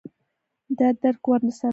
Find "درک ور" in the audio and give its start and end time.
1.01-1.39